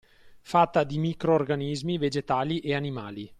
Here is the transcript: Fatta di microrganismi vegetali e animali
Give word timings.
Fatta 0.39 0.83
di 0.83 0.97
microrganismi 0.97 1.99
vegetali 1.99 2.57
e 2.57 2.73
animali 2.73 3.29